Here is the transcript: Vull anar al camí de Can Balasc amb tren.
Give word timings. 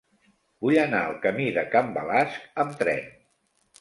Vull 0.65 0.77
anar 0.83 1.01
al 1.09 1.13
camí 1.27 1.45
de 1.59 1.65
Can 1.75 1.93
Balasc 1.99 2.59
amb 2.65 2.77
tren. 2.81 3.07